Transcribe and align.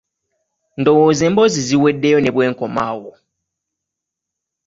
Ndowooza 0.79 1.23
emboozi 1.29 1.59
ziweddeyo 1.67 2.17
ne 2.21 2.31
bwe 2.35 2.45
nkoma 2.51 2.81
awo? 2.91 3.11